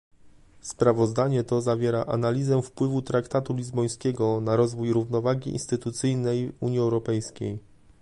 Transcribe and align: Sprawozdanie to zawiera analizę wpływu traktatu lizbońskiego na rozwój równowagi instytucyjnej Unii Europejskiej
Sprawozdanie 0.61 1.43
to 1.43 1.61
zawiera 1.61 2.05
analizę 2.05 2.61
wpływu 2.61 3.01
traktatu 3.01 3.53
lizbońskiego 3.55 4.41
na 4.41 4.55
rozwój 4.55 4.93
równowagi 4.93 5.51
instytucyjnej 5.51 6.51
Unii 6.59 6.79
Europejskiej 6.79 7.59